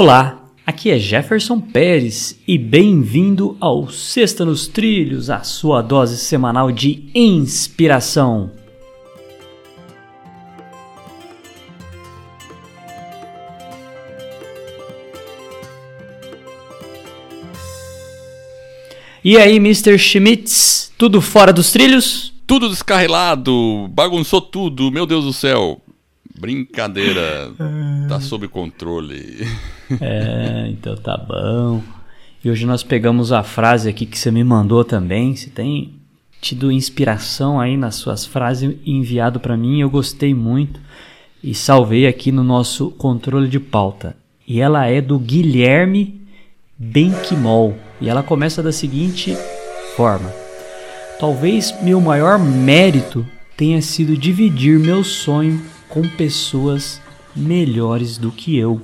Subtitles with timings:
[0.00, 6.70] Olá, aqui é Jefferson Pérez e bem-vindo ao Sexta nos Trilhos, a sua dose semanal
[6.70, 8.48] de inspiração.
[19.24, 19.98] E aí, Mr.
[19.98, 22.32] Schmitz, tudo fora dos trilhos?
[22.46, 25.82] Tudo descarrilado, bagunçou tudo, meu Deus do céu.
[26.38, 27.50] Brincadeira,
[28.08, 29.46] tá sob controle.
[30.00, 31.82] É, então tá bom.
[32.44, 35.34] E hoje nós pegamos a frase aqui que você me mandou também.
[35.34, 35.94] Você tem
[36.40, 40.80] tido inspiração aí nas suas frases enviado para mim, eu gostei muito
[41.42, 44.16] e salvei aqui no nosso controle de pauta.
[44.46, 46.20] E ela é do Guilherme
[46.78, 47.76] Benquimol.
[48.00, 49.36] E ela começa da seguinte
[49.96, 50.32] forma:
[51.18, 53.26] Talvez meu maior mérito
[53.56, 57.00] tenha sido dividir meu sonho com pessoas
[57.34, 58.80] melhores do que eu.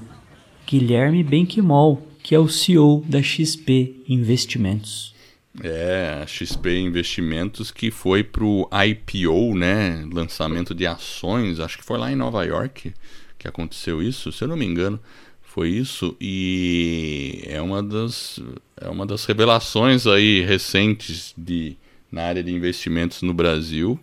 [0.66, 5.14] Guilherme Benquimol, que é o CEO da XP Investimentos.
[5.62, 11.98] É, a XP Investimentos que foi pro IPO, né, lançamento de ações, acho que foi
[11.98, 12.92] lá em Nova York
[13.44, 14.98] que aconteceu isso, se eu não me engano,
[15.42, 18.40] foi isso e é uma das
[18.80, 21.76] é uma das revelações aí recentes de
[22.10, 24.00] na área de investimentos no Brasil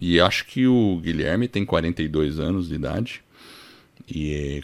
[0.00, 3.22] e acho que o Guilherme tem 42 anos de idade.
[4.08, 4.62] E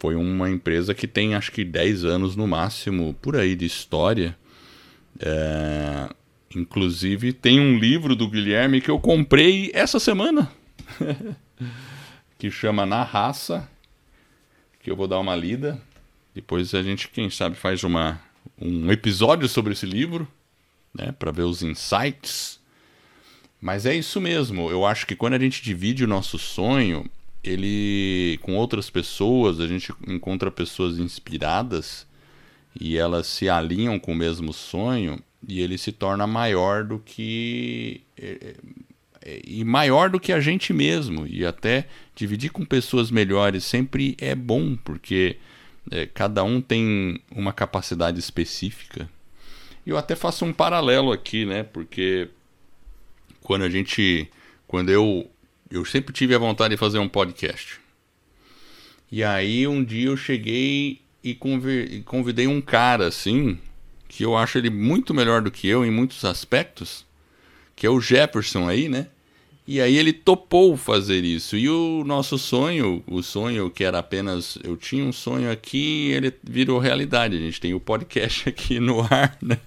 [0.00, 4.36] foi uma empresa que tem acho que 10 anos no máximo por aí de história.
[5.20, 6.08] É,
[6.54, 10.50] inclusive tem um livro do Guilherme que eu comprei essa semana.
[12.36, 13.68] que chama Na Raça.
[14.82, 15.80] Que eu vou dar uma lida.
[16.34, 18.20] Depois a gente, quem sabe, faz uma,
[18.60, 20.26] um episódio sobre esse livro.
[20.92, 22.60] Né, para ver os insights
[23.64, 24.70] mas é isso mesmo.
[24.70, 27.10] Eu acho que quando a gente divide o nosso sonho,
[27.42, 32.06] ele com outras pessoas, a gente encontra pessoas inspiradas
[32.78, 38.02] e elas se alinham com o mesmo sonho e ele se torna maior do que
[38.18, 38.54] é,
[39.22, 44.14] é, e maior do que a gente mesmo e até dividir com pessoas melhores sempre
[44.18, 45.38] é bom porque
[45.90, 49.08] é, cada um tem uma capacidade específica.
[49.86, 51.62] E eu até faço um paralelo aqui, né?
[51.62, 52.28] Porque
[53.44, 54.28] quando a gente.
[54.66, 55.30] Quando eu.
[55.70, 57.78] Eu sempre tive a vontade de fazer um podcast.
[59.10, 61.34] E aí um dia eu cheguei e
[62.04, 63.58] convidei um cara assim,
[64.08, 67.04] que eu acho ele muito melhor do que eu em muitos aspectos,
[67.74, 69.08] que é o Jefferson aí, né?
[69.66, 71.56] E aí ele topou fazer isso.
[71.56, 76.32] E o nosso sonho, o sonho que era apenas eu tinha um sonho aqui, ele
[76.42, 77.36] virou realidade.
[77.36, 79.58] A gente tem o podcast aqui no ar, né?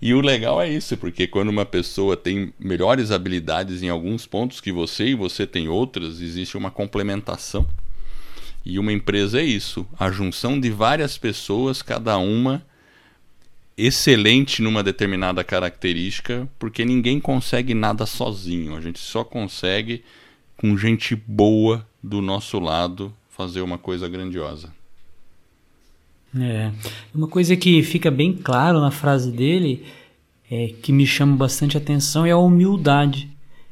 [0.00, 4.60] E o legal é isso, porque quando uma pessoa tem melhores habilidades em alguns pontos
[4.60, 7.66] que você e você tem outras, existe uma complementação.
[8.64, 12.64] E uma empresa é isso, a junção de várias pessoas, cada uma
[13.76, 18.76] excelente numa determinada característica, porque ninguém consegue nada sozinho.
[18.76, 20.04] A gente só consegue
[20.56, 24.77] com gente boa do nosso lado fazer uma coisa grandiosa.
[26.36, 26.70] É.
[27.14, 29.84] Uma coisa que fica bem claro na frase dele,
[30.50, 33.28] é, que me chama bastante atenção, é a humildade.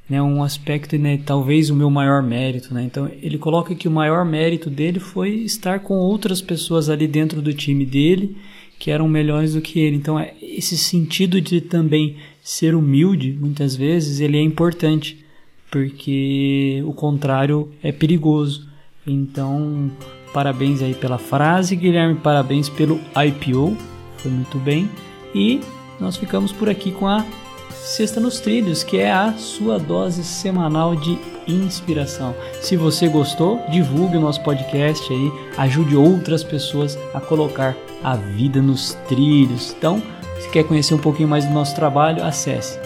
[0.09, 2.72] Né, um aspecto, né, talvez o meu maior mérito.
[2.72, 2.84] Né?
[2.84, 7.43] Então, ele coloca que o maior mérito dele foi estar com outras pessoas ali dentro
[7.43, 8.37] do time dele
[8.78, 9.97] que eram melhores do que ele.
[9.97, 15.25] Então, é, esse sentido de também ser humilde, muitas vezes, ele é importante,
[15.71, 18.69] porque o contrário é perigoso.
[19.06, 19.91] Então,
[20.36, 23.74] parabéns aí pela frase, Guilherme, parabéns pelo IPO,
[24.19, 24.91] foi muito bem.
[25.34, 25.62] E
[25.98, 27.24] nós ficamos por aqui com a
[27.70, 32.34] Sexta nos Trilhos, que é a sua dose semanal de inspiração.
[32.60, 38.60] Se você gostou, divulgue o nosso podcast aí, ajude outras pessoas a colocar a vida
[38.60, 39.75] nos trilhos.
[39.78, 40.02] Então,
[40.38, 42.78] se quer conhecer um pouquinho mais do nosso trabalho, acesse